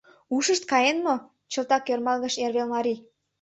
[0.35, 1.15] —Ушышт каен мо?—
[1.51, 2.99] чылтак ӧрмалгыш эрвелмарий.